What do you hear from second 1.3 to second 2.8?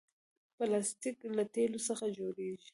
له تیلو څخه جوړېږي.